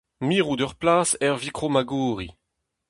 Mirout 0.27 0.63
ur 0.65 0.73
plas 0.81 1.09
er 1.27 1.35
vikromagouri. 1.43 2.29